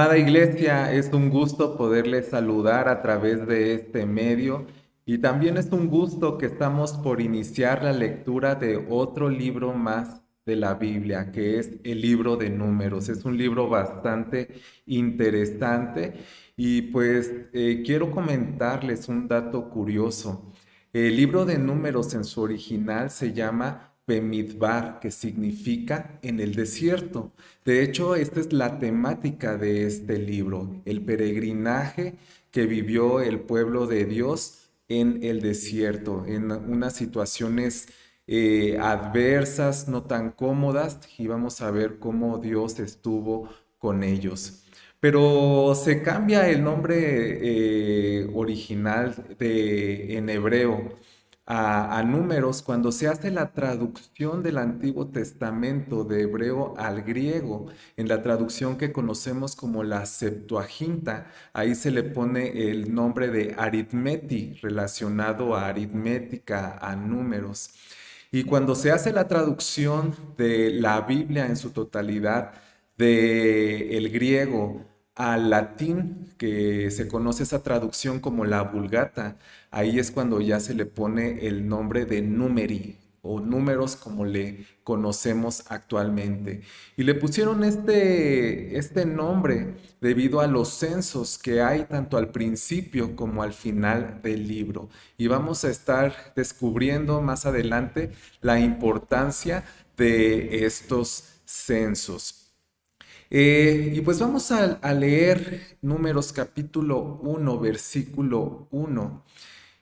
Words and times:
Amada 0.00 0.16
iglesia, 0.16 0.94
es 0.94 1.12
un 1.12 1.28
gusto 1.28 1.76
poderles 1.76 2.28
saludar 2.28 2.88
a 2.88 3.02
través 3.02 3.46
de 3.46 3.74
este 3.74 4.06
medio 4.06 4.64
y 5.04 5.18
también 5.18 5.58
es 5.58 5.66
un 5.72 5.88
gusto 5.88 6.38
que 6.38 6.46
estamos 6.46 6.92
por 6.92 7.20
iniciar 7.20 7.84
la 7.84 7.92
lectura 7.92 8.54
de 8.54 8.86
otro 8.88 9.28
libro 9.28 9.74
más 9.74 10.22
de 10.46 10.56
la 10.56 10.72
Biblia, 10.72 11.30
que 11.30 11.58
es 11.58 11.72
el 11.84 12.00
libro 12.00 12.38
de 12.38 12.48
números. 12.48 13.10
Es 13.10 13.26
un 13.26 13.36
libro 13.36 13.68
bastante 13.68 14.48
interesante 14.86 16.14
y 16.56 16.80
pues 16.80 17.34
eh, 17.52 17.82
quiero 17.84 18.10
comentarles 18.10 19.06
un 19.06 19.28
dato 19.28 19.68
curioso. 19.68 20.50
El 20.94 21.14
libro 21.14 21.44
de 21.44 21.58
números 21.58 22.14
en 22.14 22.24
su 22.24 22.40
original 22.40 23.10
se 23.10 23.34
llama 23.34 23.89
Bemidbar, 24.10 24.98
que 25.00 25.12
significa 25.12 26.18
en 26.22 26.40
el 26.40 26.56
desierto. 26.56 27.32
De 27.64 27.82
hecho, 27.84 28.16
esta 28.16 28.40
es 28.40 28.52
la 28.52 28.80
temática 28.80 29.56
de 29.56 29.86
este 29.86 30.18
libro, 30.18 30.82
el 30.84 31.00
peregrinaje 31.02 32.16
que 32.50 32.66
vivió 32.66 33.20
el 33.20 33.38
pueblo 33.38 33.86
de 33.86 34.06
Dios 34.06 34.70
en 34.88 35.22
el 35.22 35.40
desierto, 35.40 36.24
en 36.26 36.50
unas 36.50 36.94
situaciones 36.96 37.86
eh, 38.26 38.78
adversas, 38.80 39.86
no 39.88 40.02
tan 40.02 40.32
cómodas, 40.32 40.98
y 41.16 41.28
vamos 41.28 41.60
a 41.60 41.70
ver 41.70 42.00
cómo 42.00 42.38
Dios 42.38 42.80
estuvo 42.80 43.48
con 43.78 44.02
ellos. 44.02 44.64
Pero 44.98 45.74
se 45.76 46.02
cambia 46.02 46.48
el 46.50 46.64
nombre 46.64 46.96
eh, 48.22 48.30
original 48.34 49.36
de, 49.38 50.16
en 50.16 50.28
hebreo 50.28 50.98
a, 51.52 52.02
números 52.04 52.62
cuando 52.62 52.92
se 52.92 53.08
hace 53.08 53.32
la 53.32 53.52
traducción 53.52 54.40
del 54.44 54.56
Antiguo 54.56 55.08
Testamento 55.08 56.04
de 56.04 56.22
hebreo 56.22 56.74
al 56.78 57.02
griego, 57.02 57.66
en 57.96 58.06
la 58.06 58.22
traducción 58.22 58.78
que 58.78 58.92
conocemos 58.92 59.56
como 59.56 59.82
la 59.82 60.06
Septuaginta, 60.06 61.26
ahí 61.52 61.74
se 61.74 61.90
le 61.90 62.04
pone 62.04 62.70
el 62.70 62.94
nombre 62.94 63.30
de 63.30 63.56
aritmeti 63.58 64.54
relacionado 64.62 65.56
a 65.56 65.66
aritmética, 65.66 66.78
a 66.80 66.94
números. 66.94 67.70
Y 68.30 68.44
cuando 68.44 68.76
se 68.76 68.92
hace 68.92 69.12
la 69.12 69.26
traducción 69.26 70.14
de 70.36 70.70
la 70.70 71.00
Biblia 71.00 71.46
en 71.46 71.56
su 71.56 71.70
totalidad 71.70 72.52
del 72.96 73.90
el 73.96 74.10
griego 74.10 74.89
al 75.20 75.50
latín, 75.50 76.32
que 76.38 76.90
se 76.90 77.06
conoce 77.06 77.42
esa 77.42 77.62
traducción 77.62 78.20
como 78.20 78.46
la 78.46 78.62
vulgata, 78.62 79.36
ahí 79.70 79.98
es 79.98 80.10
cuando 80.10 80.40
ya 80.40 80.60
se 80.60 80.72
le 80.72 80.86
pone 80.86 81.46
el 81.46 81.68
nombre 81.68 82.06
de 82.06 82.22
numeri 82.22 82.96
o 83.20 83.38
números 83.38 83.96
como 83.96 84.24
le 84.24 84.64
conocemos 84.82 85.64
actualmente. 85.68 86.62
Y 86.96 87.02
le 87.02 87.14
pusieron 87.14 87.64
este, 87.64 88.78
este 88.78 89.04
nombre 89.04 89.74
debido 90.00 90.40
a 90.40 90.46
los 90.46 90.70
censos 90.70 91.36
que 91.36 91.60
hay 91.60 91.84
tanto 91.84 92.16
al 92.16 92.30
principio 92.30 93.14
como 93.14 93.42
al 93.42 93.52
final 93.52 94.20
del 94.22 94.48
libro. 94.48 94.88
Y 95.18 95.26
vamos 95.26 95.64
a 95.64 95.70
estar 95.70 96.32
descubriendo 96.34 97.20
más 97.20 97.44
adelante 97.44 98.12
la 98.40 98.58
importancia 98.58 99.64
de 99.98 100.64
estos 100.64 101.24
censos. 101.44 102.39
Eh, 103.32 103.92
y 103.94 104.00
pues 104.00 104.18
vamos 104.18 104.50
a, 104.50 104.64
a, 104.82 104.92
leer 104.92 105.78
números 105.82 106.32
capítulo 106.32 107.20
1, 107.22 107.60
versículo 107.60 108.66
1. 108.72 109.24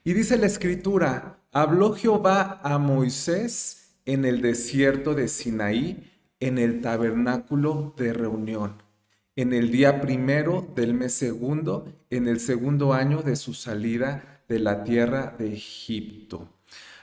Y 0.03 0.13
dice 0.13 0.37
la 0.37 0.45
escritura, 0.45 1.39
habló 1.51 1.95
Jehová 1.95 2.61
a 2.63 2.77
Moisés 2.77 3.95
en 4.05 4.25
el 4.25 4.43
desierto 4.43 5.15
de 5.15 5.27
Sinaí, 5.27 6.11
en 6.39 6.59
el 6.59 6.81
tabernáculo 6.81 7.95
de 7.97 8.13
reunión, 8.13 8.83
en 9.35 9.53
el 9.53 9.71
día 9.71 9.99
primero 9.99 10.71
del 10.75 10.93
mes 10.93 11.13
segundo, 11.13 11.91
en 12.11 12.27
el 12.27 12.39
segundo 12.39 12.93
año 12.93 13.23
de 13.23 13.35
su 13.35 13.55
salida 13.55 14.43
de 14.47 14.59
la 14.59 14.83
tierra 14.83 15.35
de 15.39 15.53
Egipto. 15.53 16.47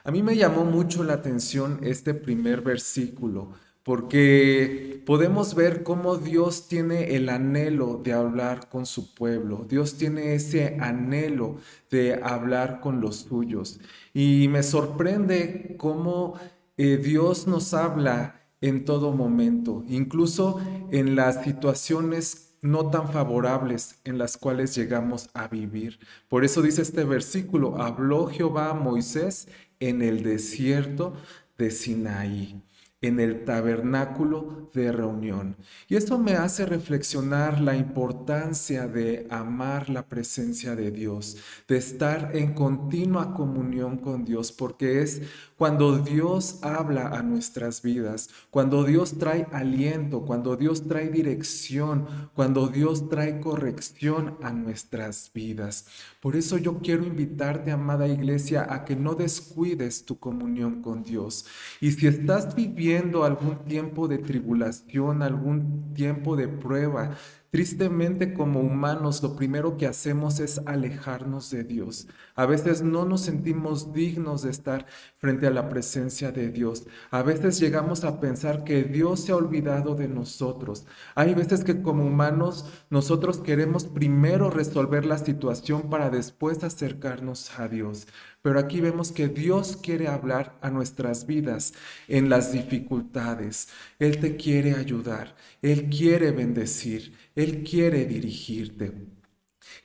A 0.05 0.13
mí 0.13 0.23
me 0.23 0.37
llamó 0.37 0.65
mucho 0.65 1.03
la 1.03 1.15
atención 1.15 1.81
este 1.83 2.15
primer 2.15 2.61
versículo 2.61 3.53
porque 3.87 5.01
podemos 5.07 5.55
ver 5.55 5.85
cómo 5.85 6.17
Dios 6.17 6.67
tiene 6.67 7.15
el 7.15 7.29
anhelo 7.29 8.01
de 8.03 8.15
hablar 8.15 8.69
con 8.69 8.85
su 8.85 9.15
pueblo, 9.15 9.65
Dios 9.69 9.97
tiene 9.97 10.35
ese 10.35 10.77
anhelo 10.81 11.59
de 11.89 12.21
hablar 12.21 12.81
con 12.81 13.01
los 13.01 13.19
suyos. 13.19 13.79
Y 14.13 14.49
me 14.49 14.65
sorprende 14.65 15.77
cómo 15.79 16.35
eh, 16.77 16.97
Dios 16.97 17.47
nos 17.47 17.75
habla 17.75 18.49
en 18.61 18.85
todo 18.85 19.13
momento, 19.13 19.85
incluso 19.87 20.61
en 20.91 21.15
las 21.15 21.45
situaciones 21.45 22.57
no 22.63 22.91
tan 22.91 23.13
favorables 23.13 24.01
en 24.03 24.19
las 24.19 24.37
cuales 24.37 24.75
llegamos 24.75 25.31
a 25.33 25.47
vivir. 25.47 26.01
Por 26.29 26.45
eso 26.45 26.61
dice 26.61 26.83
este 26.83 27.05
versículo, 27.05 27.81
habló 27.81 28.27
Jehová 28.27 28.71
a 28.71 28.75
Moisés 28.75 29.47
en 29.79 30.03
el 30.03 30.25
desierto 30.25 31.13
de 31.57 31.71
Sinaí 31.71 32.66
en 33.03 33.21
el 33.21 33.45
tabernáculo 33.45 34.71
de 34.73 34.91
reunión. 34.91 35.57
Y 35.89 35.97
esto 35.97 36.19
me 36.19 36.33
hace 36.33 36.65
reflexionar 36.65 37.61
la 37.61 37.77
importancia 37.77 38.89
de 38.89 39.27
amar 39.31 39.91
la 39.91 40.07
presencia 40.07 40.75
de 40.75 40.91
Dios, 40.91 41.37
de 41.69 41.77
estar 41.77 42.35
en 42.35 42.55
continua 42.55 43.35
comunión 43.35 43.99
con 43.99 44.25
Dios, 44.25 44.51
porque 44.51 45.03
es 45.03 45.23
cuando 45.59 45.99
Dios 45.99 46.59
habla 46.63 47.09
a 47.09 47.23
nuestras 47.23 47.83
vidas, 47.83 48.31
cuando 48.51 48.85
Dios 48.85 49.19
trae 49.19 49.47
aliento, 49.53 50.23
cuando 50.23 50.57
Dios 50.57 50.87
trae 50.89 51.09
dirección, 51.09 52.31
cuando 52.35 52.69
Dios 52.69 53.09
trae 53.09 53.41
corrección 53.41 54.37
a 54.43 54.53
nuestras 54.53 55.31
vidas. 55.35 55.87
Por 56.27 56.35
eso 56.35 56.59
yo 56.59 56.81
quiero 56.81 57.05
invitarte, 57.05 57.71
amada 57.71 58.09
iglesia, 58.09 58.67
a 58.69 58.85
que 58.85 58.97
no 58.97 59.15
descuides 59.15 60.05
tu 60.05 60.19
comunión 60.19 60.83
con 60.83 61.05
Dios. 61.05 61.47
Y 61.81 61.93
si 61.93 62.09
estás 62.09 62.57
viviendo 62.57 63.23
algún 63.23 63.65
tiempo 63.65 64.09
de 64.09 64.19
tribulación, 64.19 65.23
algún 65.23 65.95
tiempo 65.95 66.35
de 66.35 66.49
prueba, 66.49 67.17
Tristemente 67.57 68.35
como 68.35 68.61
humanos 68.61 69.23
lo 69.23 69.35
primero 69.35 69.79
que 69.79 69.87
hacemos 69.87 70.41
es 70.41 70.61
alejarnos 70.67 71.51
de 71.51 71.65
Dios. 71.65 72.07
A 72.35 72.45
veces 72.45 72.83
no 72.83 73.07
nos 73.07 73.23
sentimos 73.23 73.95
dignos 73.95 74.43
de 74.43 74.51
estar 74.51 74.85
frente 75.17 75.47
a 75.47 75.51
la 75.51 75.71
presencia 75.71 76.33
de 76.33 76.51
Dios. 76.51 76.87
A 77.11 77.23
veces 77.23 77.59
llegamos 77.59 78.05
a 78.05 78.21
pensar 78.21 78.63
que 78.63 78.85
Dios 78.85 79.21
se 79.21 79.33
ha 79.33 79.37
olvidado 79.37 79.95
de 79.95 80.07
nosotros. 80.07 80.85
Hay 81.15 81.33
veces 81.33 81.65
que 81.65 81.81
como 81.81 82.05
humanos 82.05 82.67
nosotros 82.91 83.39
queremos 83.39 83.87
primero 83.87 84.51
resolver 84.51 85.07
la 85.07 85.17
situación 85.17 85.89
para 85.89 86.11
después 86.11 86.63
acercarnos 86.63 87.59
a 87.59 87.69
Dios. 87.69 88.07
Pero 88.43 88.61
aquí 88.61 88.81
vemos 88.81 89.11
que 89.11 89.27
Dios 89.27 89.77
quiere 89.77 90.07
hablar 90.07 90.57
a 90.61 90.71
nuestras 90.71 91.27
vidas 91.27 91.73
en 92.07 92.29
las 92.29 92.53
dificultades. 92.53 93.69
Él 93.99 94.21
te 94.21 94.37
quiere 94.37 94.75
ayudar, 94.75 95.35
Él 95.63 95.89
quiere 95.89 96.31
bendecir, 96.31 97.13
Él 97.37 97.63
quiere 97.63 98.07
dirigirte. 98.07 98.93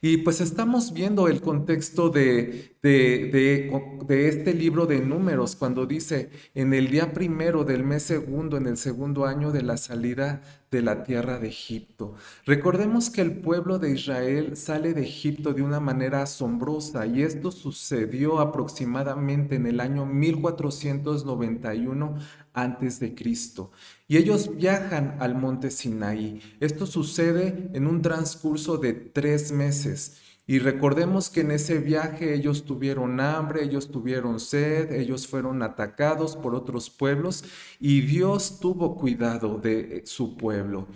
Y 0.02 0.18
pues 0.18 0.42
estamos 0.42 0.94
viendo 0.94 1.28
el 1.28 1.42
contexto 1.42 2.10
de, 2.10 2.78
de, 2.82 4.28
este 4.28 4.54
libro 4.54 4.88
de 4.88 5.00
números 5.00 5.56
cuando 5.56 5.86
dice, 5.86 6.32
en 6.56 6.74
el 6.74 6.90
día 6.90 7.14
primero 7.14 7.64
del 7.64 7.84
mes 7.84 8.04
segundo, 8.04 8.58
en 8.58 8.66
el 8.66 8.78
segundo 8.78 9.26
año 9.26 9.52
de 9.52 9.62
la 9.62 9.78
salida 9.78 10.42
de 10.72 10.82
la 10.82 11.04
tierra 11.04 11.38
de 11.38 11.50
Egipto. 11.50 12.16
Recordemos 12.46 13.10
que 13.10 13.20
el 13.20 13.42
pueblo 13.42 13.78
de 13.78 13.92
Israel 13.92 14.56
sale 14.56 14.94
de 14.94 15.02
Egipto 15.02 15.54
de 15.54 15.62
una 15.62 15.82
manera 15.82 16.22
asombrosa 16.22 17.06
y 17.06 17.24
esto 17.24 17.52
sucedió 17.52 18.40
aproximadamente 18.40 19.56
en 19.56 19.68
el 19.68 19.82
año 19.82 20.06
1491 20.06 22.18
antes 22.54 23.02
de 23.02 23.14
Cristo. 23.14 23.74
Y 24.08 24.16
ellos 24.16 24.56
viajan 24.56 25.18
al 25.20 25.36
monte 25.36 25.72
Sinaí. 25.72 26.42
Esto 26.62 26.86
sucede 26.86 27.70
en 27.74 27.86
un 27.86 28.02
transcurso 28.02 28.78
de 28.78 28.94
tres 28.94 29.52
meses. 29.52 30.22
Y 30.48 30.60
recordemos 30.60 31.30
que 31.30 31.42
en 31.42 31.52
ese 31.52 31.78
viaje 31.78 32.34
ellos 32.34 32.66
tuvieron 32.66 33.20
hambre, 33.20 33.64
ellos 33.64 33.92
tuvieron 33.92 34.40
sed, 34.40 34.92
ellos 34.92 35.28
fueron 35.28 35.62
atacados 35.62 36.36
por 36.36 36.56
otros 36.56 36.90
pueblos 36.90 37.44
y 37.80 38.02
Dios 38.02 38.60
tuvo 38.60 38.96
cuidado 38.98 39.60
de 39.60 40.02
su 40.06 40.36
pueblo. 40.36 40.88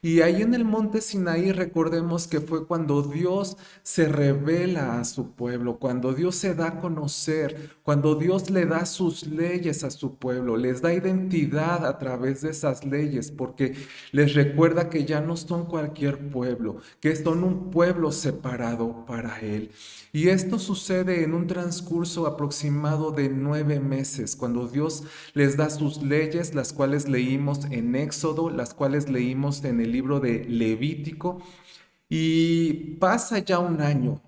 Y 0.00 0.20
ahí 0.20 0.42
en 0.42 0.54
el 0.54 0.64
monte 0.64 1.00
Sinaí 1.00 1.50
recordemos 1.50 2.28
que 2.28 2.40
fue 2.40 2.68
cuando 2.68 3.02
Dios 3.02 3.56
se 3.82 4.06
revela 4.06 5.00
a 5.00 5.04
su 5.04 5.32
pueblo, 5.32 5.80
cuando 5.80 6.12
Dios 6.12 6.36
se 6.36 6.54
da 6.54 6.68
a 6.68 6.78
conocer, 6.78 7.70
cuando 7.82 8.14
Dios 8.14 8.48
le 8.48 8.64
da 8.64 8.86
sus 8.86 9.26
leyes 9.26 9.82
a 9.82 9.90
su 9.90 10.14
pueblo, 10.14 10.56
les 10.56 10.82
da 10.82 10.94
identidad 10.94 11.84
a 11.84 11.98
través 11.98 12.42
de 12.42 12.50
esas 12.50 12.84
leyes, 12.84 13.32
porque 13.32 13.74
les 14.12 14.34
recuerda 14.34 14.88
que 14.88 15.04
ya 15.04 15.20
no 15.20 15.36
son 15.36 15.66
cualquier 15.66 16.30
pueblo, 16.30 16.76
que 17.00 17.16
son 17.16 17.42
un 17.42 17.70
pueblo 17.70 18.12
separado 18.12 19.04
para 19.04 19.40
Él. 19.40 19.72
Y 20.12 20.28
esto 20.28 20.60
sucede 20.60 21.24
en 21.24 21.34
un 21.34 21.48
transcurso 21.48 22.28
aproximado 22.28 23.10
de 23.10 23.30
nueve 23.30 23.80
meses, 23.80 24.36
cuando 24.36 24.68
Dios 24.68 25.02
les 25.34 25.56
da 25.56 25.70
sus 25.70 26.00
leyes, 26.02 26.54
las 26.54 26.72
cuales 26.72 27.08
leímos 27.08 27.64
en 27.70 27.96
Éxodo, 27.96 28.48
las 28.48 28.74
cuales 28.74 29.08
leímos 29.08 29.64
en 29.64 29.80
el 29.80 29.87
libro 29.92 30.20
de 30.20 30.44
Levítico 30.44 31.42
y 32.08 32.94
pasa 32.96 33.38
ya 33.38 33.58
un 33.58 33.80
año. 33.80 34.22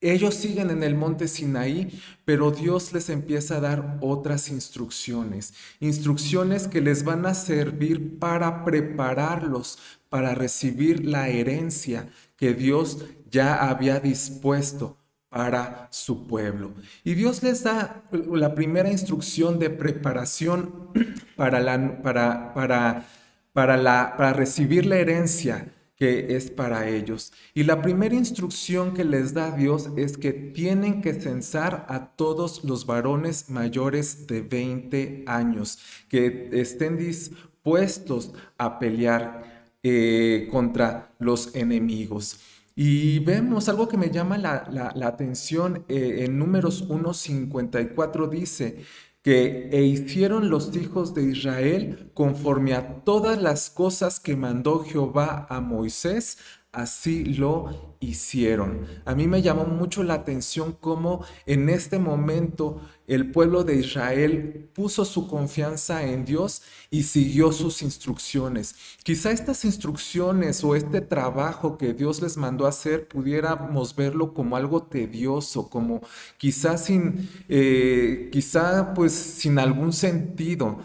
Ellos 0.00 0.34
siguen 0.34 0.70
en 0.70 0.82
el 0.82 0.96
monte 0.96 1.28
Sinaí, 1.28 2.00
pero 2.24 2.50
Dios 2.50 2.92
les 2.92 3.08
empieza 3.08 3.58
a 3.58 3.60
dar 3.60 3.98
otras 4.00 4.50
instrucciones, 4.50 5.54
instrucciones 5.78 6.66
que 6.66 6.80
les 6.80 7.04
van 7.04 7.24
a 7.24 7.34
servir 7.34 8.18
para 8.18 8.64
prepararlos 8.64 9.78
para 10.12 10.34
recibir 10.34 11.06
la 11.06 11.30
herencia 11.30 12.06
que 12.36 12.52
Dios 12.52 12.98
ya 13.30 13.70
había 13.70 13.98
dispuesto 13.98 14.98
para 15.30 15.88
su 15.90 16.26
pueblo. 16.26 16.74
Y 17.02 17.14
Dios 17.14 17.42
les 17.42 17.64
da 17.64 18.04
la 18.10 18.54
primera 18.54 18.90
instrucción 18.90 19.58
de 19.58 19.70
preparación 19.70 20.90
para, 21.36 21.60
la, 21.60 22.02
para, 22.02 22.52
para, 22.52 23.06
para, 23.52 23.76
la, 23.76 24.14
para 24.16 24.32
recibir 24.32 24.86
la 24.86 24.96
herencia 24.96 25.72
que 26.02 26.34
es 26.34 26.50
para 26.50 26.88
ellos. 26.88 27.32
Y 27.54 27.62
la 27.62 27.80
primera 27.80 28.16
instrucción 28.16 28.92
que 28.92 29.04
les 29.04 29.34
da 29.34 29.52
Dios 29.52 29.88
es 29.96 30.16
que 30.18 30.32
tienen 30.32 31.00
que 31.00 31.14
censar 31.14 31.86
a 31.88 32.16
todos 32.16 32.64
los 32.64 32.86
varones 32.86 33.50
mayores 33.50 34.26
de 34.26 34.40
20 34.40 35.22
años, 35.28 35.78
que 36.08 36.50
estén 36.54 36.96
dispuestos 36.96 38.32
a 38.58 38.80
pelear 38.80 39.74
eh, 39.84 40.48
contra 40.50 41.14
los 41.20 41.54
enemigos. 41.54 42.40
Y 42.74 43.20
vemos 43.20 43.68
algo 43.68 43.86
que 43.86 43.96
me 43.96 44.10
llama 44.10 44.38
la, 44.38 45.06
atención 45.06 45.84
eh, 45.88 46.24
en 46.24 46.36
números 46.36 46.88
1.54 46.88 48.28
dice 48.28 48.84
que 49.22 49.70
e 49.72 49.84
hicieron 49.84 50.50
los 50.50 50.74
hijos 50.76 51.14
de 51.14 51.22
Israel 51.22 52.10
conforme 52.12 52.74
a 52.74 53.04
todas 53.04 53.40
las 53.40 53.70
cosas 53.70 54.18
que 54.18 54.36
mandó 54.36 54.84
Jehová 54.84 55.46
a 55.48 55.60
Moisés, 55.60 56.38
así 56.72 57.24
lo 57.24 57.96
hicieron. 58.00 58.86
A 59.04 59.14
mí 59.14 59.28
me 59.28 59.42
llamó 59.42 59.64
mucho 59.64 60.02
la 60.02 60.14
atención 60.14 60.76
cómo 60.80 61.24
en 61.46 61.68
este 61.68 61.98
momento 61.98 62.80
el 63.06 63.30
pueblo 63.30 63.62
de 63.62 63.76
Israel 63.76 64.70
puso 64.72 65.04
su 65.04 65.28
confianza 65.28 66.02
en 66.02 66.24
Dios 66.24 66.62
y 66.90 67.02
siguió 67.04 67.52
sus 67.52 67.82
instrucciones. 67.82 68.74
Quizá 69.04 69.30
estas 69.30 69.64
instrucciones 69.66 70.64
o 70.64 70.74
este 70.74 71.02
trabajo 71.02 71.76
que 71.76 71.92
Dios 71.92 72.22
les 72.22 72.36
mandó 72.38 72.66
hacer 72.66 73.06
pudiéramos 73.06 73.94
verlo 73.94 74.32
como 74.32 74.56
algo 74.56 74.82
tedioso, 74.82 75.68
como 75.68 76.00
quizá 76.38 76.78
sin, 76.78 77.28
eh, 77.48 78.30
quizá 78.32 78.94
pues 78.94 79.12
sin 79.12 79.58
algún 79.58 79.92
sentido, 79.92 80.78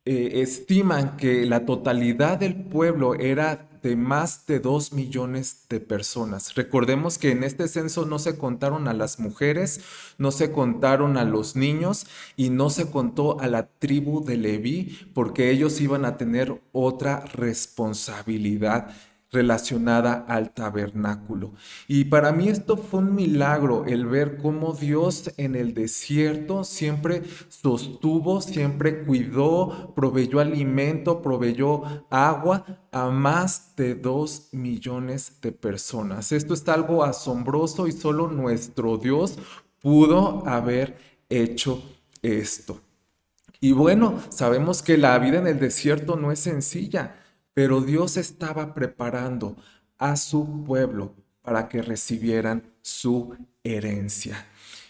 eh, 0.04 0.42
estiman 0.42 1.16
que 1.16 1.46
la 1.46 1.64
totalidad 1.64 2.38
del 2.38 2.56
pueblo 2.56 3.14
era 3.14 3.68
de 3.82 3.96
más 3.96 4.46
de 4.46 4.60
dos 4.60 4.92
millones 4.92 5.66
de 5.68 5.80
personas. 5.80 6.54
Recordemos 6.54 7.18
que 7.18 7.32
en 7.32 7.42
este 7.42 7.66
censo 7.68 8.06
no 8.06 8.18
se 8.18 8.38
contaron 8.38 8.86
a 8.86 8.94
las 8.94 9.18
mujeres, 9.18 9.80
no 10.18 10.30
se 10.30 10.52
contaron 10.52 11.16
a 11.16 11.24
los 11.24 11.56
niños 11.56 12.06
y 12.36 12.50
no 12.50 12.70
se 12.70 12.90
contó 12.90 13.40
a 13.40 13.48
la 13.48 13.66
tribu 13.66 14.24
de 14.24 14.36
Leví 14.36 15.10
porque 15.14 15.50
ellos 15.50 15.80
iban 15.80 16.04
a 16.04 16.16
tener 16.16 16.60
otra 16.72 17.20
responsabilidad 17.32 18.94
relacionada 19.32 20.26
al 20.28 20.52
tabernáculo. 20.52 21.54
Y 21.88 22.04
para 22.04 22.32
mí 22.32 22.48
esto 22.48 22.76
fue 22.76 23.00
un 23.00 23.14
milagro, 23.14 23.86
el 23.86 24.06
ver 24.06 24.36
cómo 24.36 24.74
Dios 24.74 25.32
en 25.38 25.56
el 25.56 25.72
desierto 25.72 26.64
siempre 26.64 27.22
sostuvo, 27.48 28.42
siempre 28.42 29.04
cuidó, 29.04 29.94
proveyó 29.96 30.40
alimento, 30.40 31.22
proveyó 31.22 31.82
agua 32.10 32.86
a 32.92 33.08
más 33.08 33.74
de 33.74 33.94
dos 33.94 34.48
millones 34.52 35.40
de 35.40 35.52
personas. 35.52 36.30
Esto 36.30 36.52
es 36.52 36.68
algo 36.68 37.02
asombroso 37.02 37.86
y 37.88 37.92
solo 37.92 38.28
nuestro 38.28 38.98
Dios 38.98 39.38
pudo 39.80 40.46
haber 40.46 40.98
hecho 41.30 41.82
esto. 42.20 42.80
Y 43.60 43.72
bueno, 43.72 44.20
sabemos 44.28 44.82
que 44.82 44.98
la 44.98 45.18
vida 45.18 45.38
en 45.38 45.46
el 45.46 45.58
desierto 45.58 46.16
no 46.16 46.32
es 46.32 46.40
sencilla. 46.40 47.21
Pero 47.54 47.80
Dios 47.80 48.16
estaba 48.16 48.74
preparando 48.74 49.56
a 49.98 50.16
su 50.16 50.64
pueblo 50.64 51.14
para 51.42 51.68
que 51.68 51.82
recibieran 51.82 52.62
su 52.80 53.36
herencia. 53.62 54.46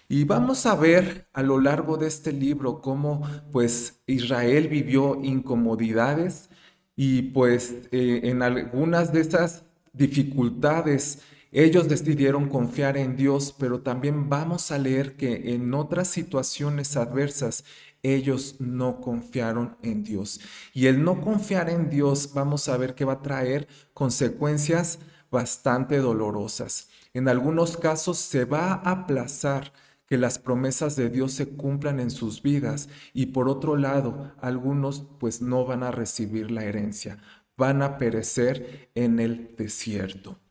Y 0.08 0.24
vamos 0.24 0.66
a 0.66 0.74
ver 0.74 1.26
a 1.32 1.42
lo 1.42 1.58
largo 1.58 1.96
de 1.96 2.06
este 2.06 2.32
libro 2.32 2.82
cómo 2.82 3.22
pues 3.50 4.02
Israel 4.06 4.68
vivió 4.68 5.18
incomodidades 5.22 6.50
y 6.94 7.22
pues 7.22 7.74
eh, 7.92 8.20
en 8.24 8.42
algunas 8.42 9.12
de 9.12 9.22
esas 9.22 9.64
dificultades 9.92 11.20
ellos 11.50 11.88
decidieron 11.88 12.48
confiar 12.48 12.96
en 12.96 13.16
Dios, 13.16 13.54
pero 13.58 13.80
también 13.80 14.30
vamos 14.30 14.70
a 14.70 14.78
leer 14.78 15.16
que 15.16 15.54
en 15.54 15.72
otras 15.74 16.08
situaciones 16.08 16.96
adversas 16.96 17.64
ellos 18.02 18.56
no 18.58 19.00
confiaron 19.00 19.76
en 19.82 20.04
Dios. 20.04 20.40
Y 20.72 20.86
el 20.86 21.04
no 21.04 21.20
confiar 21.20 21.70
en 21.70 21.88
Dios, 21.90 22.32
vamos 22.34 22.68
a 22.68 22.76
ver 22.76 22.94
que 22.94 23.04
va 23.04 23.14
a 23.14 23.22
traer 23.22 23.68
consecuencias 23.94 24.98
bastante 25.30 25.98
dolorosas. 25.98 26.88
En 27.14 27.28
algunos 27.28 27.76
casos 27.76 28.18
se 28.18 28.44
va 28.44 28.72
a 28.72 28.90
aplazar 28.90 29.72
que 30.06 30.18
las 30.18 30.38
promesas 30.38 30.94
de 30.96 31.08
Dios 31.08 31.32
se 31.32 31.48
cumplan 31.48 31.98
en 31.98 32.10
sus 32.10 32.42
vidas 32.42 32.88
y 33.14 33.26
por 33.26 33.48
otro 33.48 33.76
lado, 33.76 34.34
algunos 34.40 35.04
pues 35.18 35.40
no 35.40 35.64
van 35.64 35.82
a 35.82 35.90
recibir 35.90 36.50
la 36.50 36.64
herencia, 36.64 37.18
van 37.56 37.80
a 37.80 37.96
perecer 37.96 38.90
en 38.94 39.20
el 39.20 39.54
desierto. 39.56 40.41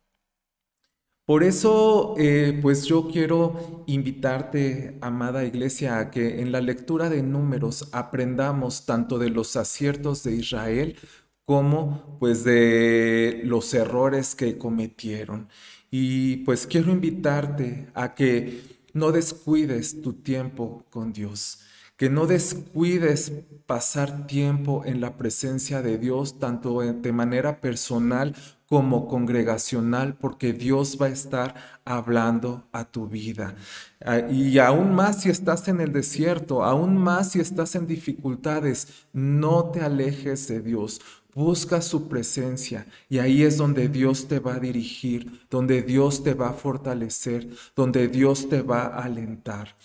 Por 1.31 1.45
eso, 1.45 2.13
eh, 2.17 2.59
pues 2.61 2.83
yo 2.83 3.07
quiero 3.07 3.85
invitarte, 3.85 4.97
amada 4.99 5.45
iglesia, 5.45 5.97
a 5.97 6.11
que 6.11 6.41
en 6.41 6.51
la 6.51 6.59
lectura 6.59 7.09
de 7.09 7.23
números 7.23 7.87
aprendamos 7.93 8.85
tanto 8.85 9.17
de 9.17 9.29
los 9.29 9.55
aciertos 9.55 10.23
de 10.23 10.35
Israel 10.35 10.97
como 11.45 12.17
pues 12.19 12.43
de 12.43 13.43
los 13.45 13.73
errores 13.73 14.35
que 14.35 14.57
cometieron. 14.57 15.47
Y 15.89 16.43
pues 16.43 16.67
quiero 16.67 16.91
invitarte 16.91 17.87
a 17.93 18.13
que 18.13 18.63
no 18.91 19.13
descuides 19.13 20.01
tu 20.01 20.11
tiempo 20.11 20.83
con 20.89 21.13
Dios, 21.13 21.59
que 21.95 22.09
no 22.09 22.27
descuides 22.27 23.31
pasar 23.65 24.27
tiempo 24.27 24.83
en 24.83 24.99
la 24.99 25.15
presencia 25.15 25.81
de 25.81 25.97
Dios, 25.97 26.39
tanto 26.39 26.81
de 26.81 27.11
manera 27.13 27.61
personal 27.61 28.35
como 28.71 29.09
congregacional 29.09 30.15
porque 30.15 30.53
Dios 30.53 30.97
va 30.99 31.07
a 31.07 31.09
estar 31.09 31.55
hablando 31.83 32.63
a 32.71 32.85
tu 32.85 33.05
vida. 33.05 33.53
Ah, 33.99 34.19
y 34.19 34.59
aún 34.59 34.95
más 34.95 35.23
si 35.23 35.29
estás 35.29 35.67
en 35.67 35.81
el 35.81 35.91
desierto, 35.91 36.63
aún 36.63 36.95
más 36.95 37.33
si 37.33 37.41
estás 37.41 37.75
en 37.75 37.85
dificultades, 37.85 38.87
no 39.11 39.71
te 39.71 39.81
alejes 39.81 40.47
de 40.47 40.61
Dios. 40.61 41.01
Busca 41.35 41.81
su 41.81 42.07
presencia 42.07 42.85
y 43.09 43.17
ahí 43.17 43.43
es 43.43 43.57
donde 43.57 43.89
Dios 43.89 44.29
te 44.29 44.39
va 44.39 44.55
a 44.55 44.59
dirigir, 44.59 45.45
donde 45.49 45.81
Dios 45.81 46.23
te 46.23 46.33
va 46.33 46.51
a 46.51 46.53
fortalecer, 46.53 47.49
donde 47.75 48.07
Dios 48.07 48.47
te 48.47 48.61
va 48.61 48.83
a 48.83 49.03
alentar. 49.03 49.75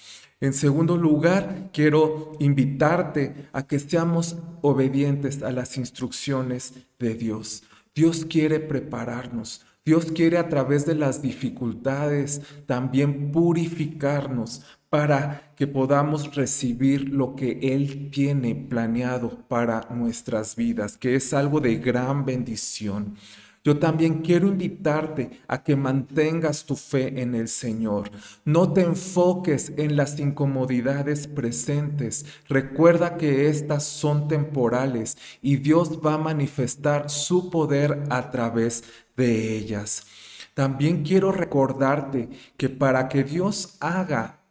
En 0.40 0.52
segundo 0.52 0.96
lugar, 0.96 1.70
quiero 1.72 2.34
invitarte 2.38 3.48
a 3.52 3.66
que 3.66 3.80
seamos 3.80 4.36
obedientes 4.62 5.42
a 5.42 5.50
las 5.50 5.76
instrucciones 5.76 6.74
de 7.00 7.16
Dios. 7.16 7.64
Dios 7.96 8.26
quiere 8.26 8.60
prepararnos. 8.60 9.64
Dios 9.82 10.12
quiere 10.12 10.36
a 10.36 10.50
través 10.50 10.84
de 10.84 10.94
las 10.94 11.22
dificultades 11.22 12.42
también 12.66 13.32
purificarnos 13.32 14.62
para 14.90 15.54
que 15.56 15.66
podamos 15.66 16.34
recibir 16.34 17.08
lo 17.08 17.34
que 17.36 17.58
Él 17.62 18.10
tiene 18.10 18.54
planeado 18.54 19.48
para 19.48 19.88
nuestras 19.88 20.56
vidas, 20.56 20.98
que 20.98 21.14
es 21.14 21.32
algo 21.32 21.60
de 21.60 21.76
gran 21.76 22.26
bendición. 22.26 23.16
Yo 23.66 23.76
también 23.80 24.22
quiero 24.22 24.46
invitarte 24.46 25.40
a 25.48 25.64
que 25.64 25.74
mantengas 25.74 26.64
tu 26.64 26.76
fe 26.76 27.20
en 27.20 27.34
el 27.34 27.48
Señor. 27.48 28.12
No 28.44 28.72
te 28.72 28.82
enfoques 28.82 29.72
en 29.76 29.96
las 29.96 30.20
incomodidades 30.20 31.26
presentes. 31.26 32.26
Recuerda 32.48 33.16
que 33.16 33.48
estas 33.48 33.82
son 33.82 34.28
temporales 34.28 35.18
y 35.42 35.56
Dios 35.56 35.98
va 35.98 36.14
a 36.14 36.18
manifestar 36.18 37.10
su 37.10 37.50
poder 37.50 38.04
a 38.08 38.30
través 38.30 38.84
de 39.16 39.56
ellas. 39.56 40.06
También 40.54 41.02
quiero 41.02 41.32
recordarte 41.32 42.28
que 42.56 42.68
para 42.68 43.08
que 43.08 43.24
Dios 43.24 43.78
haga 43.80 44.44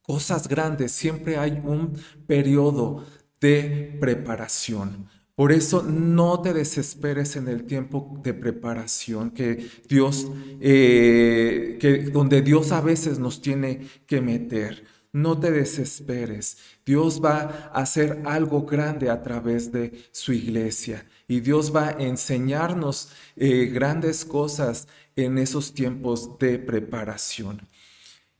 cosas 0.00 0.48
grandes 0.48 0.92
siempre 0.92 1.36
hay 1.36 1.60
un 1.62 2.00
periodo 2.26 3.04
de 3.42 3.98
preparación. 4.00 5.10
Por 5.34 5.50
eso 5.50 5.82
no 5.82 6.40
te 6.42 6.52
desesperes 6.52 7.34
en 7.34 7.48
el 7.48 7.64
tiempo 7.64 8.20
de 8.22 8.34
preparación 8.34 9.32
que 9.32 9.68
Dios, 9.88 10.28
eh, 10.60 11.76
que 11.80 12.04
donde 12.04 12.40
Dios 12.40 12.70
a 12.70 12.80
veces 12.80 13.18
nos 13.18 13.40
tiene 13.40 13.88
que 14.06 14.20
meter. 14.20 14.84
No 15.12 15.38
te 15.38 15.50
desesperes. 15.50 16.58
Dios 16.86 17.20
va 17.24 17.70
a 17.72 17.80
hacer 17.80 18.22
algo 18.24 18.62
grande 18.62 19.10
a 19.10 19.22
través 19.22 19.72
de 19.72 19.92
su 20.12 20.32
iglesia 20.32 21.04
y 21.26 21.40
Dios 21.40 21.74
va 21.74 21.88
a 21.88 22.02
enseñarnos 22.02 23.10
eh, 23.36 23.66
grandes 23.66 24.24
cosas 24.24 24.86
en 25.16 25.38
esos 25.38 25.74
tiempos 25.74 26.38
de 26.38 26.58
preparación. 26.58 27.60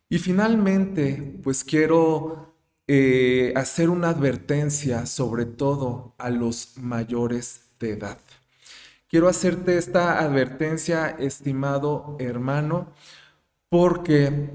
Y 0.08 0.18
finalmente, 0.18 1.40
pues 1.42 1.64
quiero 1.64 2.53
eh, 2.86 3.52
hacer 3.56 3.88
una 3.88 4.10
advertencia 4.10 5.06
sobre 5.06 5.46
todo 5.46 6.14
a 6.18 6.30
los 6.30 6.76
mayores 6.76 7.62
de 7.80 7.92
edad. 7.92 8.18
Quiero 9.08 9.28
hacerte 9.28 9.78
esta 9.78 10.18
advertencia, 10.18 11.08
estimado 11.08 12.16
hermano, 12.18 12.92
porque 13.68 14.48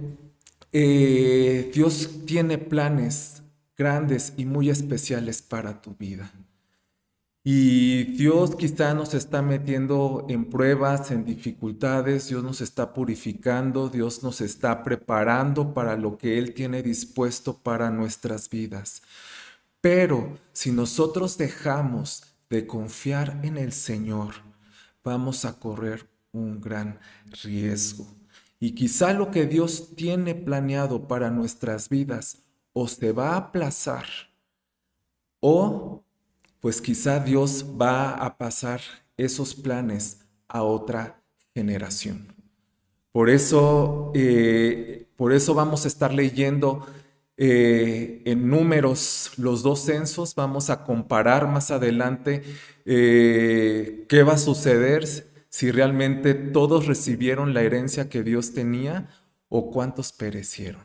eh, 0.71 1.71
Dios 1.73 2.25
tiene 2.25 2.57
planes 2.57 3.41
grandes 3.77 4.33
y 4.37 4.45
muy 4.45 4.69
especiales 4.69 5.41
para 5.41 5.81
tu 5.81 5.95
vida. 5.95 6.31
Y 7.43 8.03
Dios 8.17 8.55
quizá 8.55 8.93
nos 8.93 9.13
está 9.13 9.41
metiendo 9.41 10.25
en 10.27 10.49
pruebas, 10.49 11.09
en 11.11 11.23
dificultades, 11.23 12.27
Dios 12.27 12.43
nos 12.43 12.59
está 12.59 12.93
purificando, 12.93 13.89
Dios 13.89 14.23
nos 14.23 14.41
está 14.41 14.83
preparando 14.83 15.73
para 15.73 15.95
lo 15.95 16.17
que 16.17 16.37
Él 16.37 16.53
tiene 16.53 16.83
dispuesto 16.83 17.57
para 17.57 17.89
nuestras 17.91 18.49
vidas. 18.49 19.01
Pero 19.79 20.37
si 20.51 20.71
nosotros 20.71 21.37
dejamos 21.37 22.23
de 22.49 22.67
confiar 22.67 23.39
en 23.43 23.57
el 23.57 23.71
Señor, 23.71 24.33
vamos 25.03 25.45
a 25.45 25.57
correr 25.59 26.09
un 26.33 26.59
gran 26.59 26.99
riesgo. 27.43 28.05
Y 28.59 28.75
quizá 28.75 29.13
lo 29.13 29.31
que 29.31 29.45
Dios 29.45 29.95
tiene 29.95 30.35
planeado 30.35 31.07
para 31.07 31.29
nuestras 31.29 31.87
vidas 31.87 32.39
o 32.73 32.87
se 32.89 33.13
va 33.13 33.29
a 33.33 33.37
aplazar 33.37 34.05
o 35.39 36.03
pues 36.59 36.81
quizá 36.81 37.19
Dios 37.19 37.65
va 37.79 38.11
a 38.13 38.37
pasar 38.37 38.81
esos 39.17 39.55
planes 39.55 40.19
a 40.47 40.63
otra 40.63 41.21
generación. 41.53 42.33
Por 43.11 43.29
eso, 43.29 44.11
eh, 44.15 45.07
por 45.15 45.33
eso 45.33 45.53
vamos 45.53 45.85
a 45.85 45.87
estar 45.87 46.13
leyendo 46.13 46.85
eh, 47.37 48.21
en 48.25 48.49
números 48.49 49.31
los 49.37 49.63
dos 49.63 49.79
censos, 49.79 50.35
vamos 50.35 50.69
a 50.69 50.83
comparar 50.83 51.47
más 51.47 51.71
adelante 51.71 52.43
eh, 52.85 54.05
qué 54.09 54.23
va 54.23 54.33
a 54.33 54.37
suceder 54.37 55.05
si 55.49 55.71
realmente 55.71 56.33
todos 56.33 56.85
recibieron 56.85 57.53
la 57.53 57.63
herencia 57.63 58.09
que 58.09 58.23
Dios 58.23 58.53
tenía 58.53 59.09
o 59.47 59.71
cuántos 59.71 60.11
perecieron. 60.11 60.83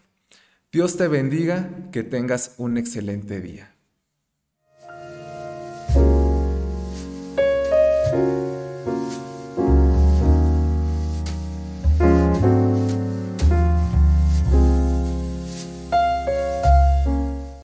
Dios 0.72 0.96
te 0.96 1.08
bendiga, 1.08 1.90
que 1.92 2.02
tengas 2.02 2.54
un 2.58 2.78
excelente 2.78 3.40
día. 3.40 3.73
Bye. 8.14 8.43